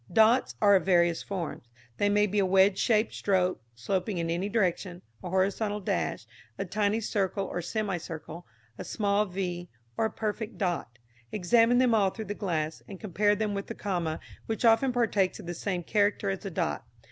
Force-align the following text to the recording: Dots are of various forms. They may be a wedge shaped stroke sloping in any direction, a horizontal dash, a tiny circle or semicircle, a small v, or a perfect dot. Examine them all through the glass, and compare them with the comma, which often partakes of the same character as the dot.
Dots 0.11 0.55
are 0.63 0.73
of 0.77 0.83
various 0.85 1.21
forms. 1.21 1.65
They 1.97 2.09
may 2.09 2.25
be 2.25 2.39
a 2.39 2.45
wedge 2.47 2.79
shaped 2.79 3.13
stroke 3.13 3.61
sloping 3.75 4.17
in 4.17 4.31
any 4.31 4.49
direction, 4.49 5.03
a 5.23 5.29
horizontal 5.29 5.79
dash, 5.79 6.25
a 6.57 6.65
tiny 6.65 6.99
circle 6.99 7.45
or 7.45 7.61
semicircle, 7.61 8.43
a 8.79 8.83
small 8.83 9.25
v, 9.25 9.69
or 9.97 10.05
a 10.05 10.09
perfect 10.11 10.57
dot. 10.57 10.97
Examine 11.31 11.77
them 11.77 11.93
all 11.93 12.09
through 12.09 12.25
the 12.25 12.33
glass, 12.33 12.81
and 12.87 12.99
compare 12.99 13.35
them 13.35 13.53
with 13.53 13.67
the 13.67 13.75
comma, 13.75 14.19
which 14.47 14.65
often 14.65 14.91
partakes 14.91 15.39
of 15.39 15.45
the 15.45 15.53
same 15.53 15.83
character 15.83 16.31
as 16.31 16.39
the 16.39 16.49
dot. 16.49 16.83